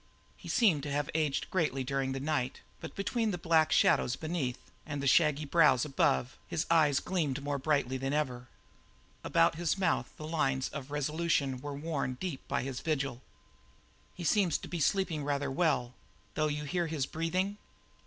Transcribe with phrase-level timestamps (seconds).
[0.35, 4.57] He seemed to have aged greatly during the night, but between the black shadows beneath
[4.83, 8.47] and the shaggy brows above, his eyes gleamed more brightly than ever.
[9.23, 13.21] About his mouth the lines of resolution were worn deep by his vigil.
[14.15, 15.93] "He seems to be sleeping rather well
[16.33, 17.57] though you hear his breathing?"